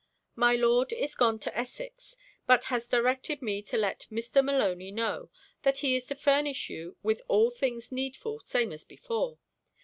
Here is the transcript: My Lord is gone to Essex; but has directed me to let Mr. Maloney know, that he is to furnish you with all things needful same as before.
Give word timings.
My 0.35 0.55
Lord 0.55 0.91
is 0.93 1.13
gone 1.13 1.37
to 1.41 1.55
Essex; 1.55 2.15
but 2.47 2.63
has 2.73 2.89
directed 2.89 3.39
me 3.43 3.61
to 3.61 3.77
let 3.77 4.07
Mr. 4.11 4.43
Maloney 4.43 4.89
know, 4.89 5.29
that 5.61 5.77
he 5.77 5.95
is 5.95 6.07
to 6.07 6.15
furnish 6.15 6.71
you 6.71 6.97
with 7.03 7.21
all 7.27 7.51
things 7.51 7.91
needful 7.91 8.39
same 8.39 8.71
as 8.71 8.83
before. 8.83 9.37